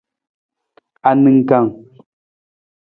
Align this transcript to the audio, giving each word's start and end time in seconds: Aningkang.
Aningkang. 1.09 1.67